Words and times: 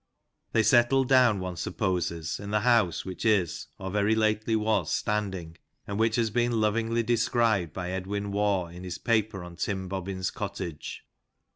They 0.53 0.63
settled 0.63 1.09
down, 1.09 1.39
one 1.41 1.57
supposes, 1.57 2.39
in 2.39 2.49
the 2.49 2.61
house 2.61 3.05
which 3.05 3.23
is, 3.23 3.67
or 3.77 3.91
very 3.91 4.15
lately 4.15 4.55
was, 4.55 4.91
standing, 4.91 5.57
and 5.85 5.99
which 5.99 6.15
has 6.15 6.31
been 6.31 6.59
lovingly 6.59 7.03
described 7.03 7.71
by 7.71 7.91
Edwin 7.91 8.31
Waugh 8.31 8.69
in 8.69 8.83
his 8.83 8.97
paper 8.97 9.43
on 9.43 9.57
Tim 9.57 9.87
Bobbin's 9.87 10.31
Cottage. 10.31 11.05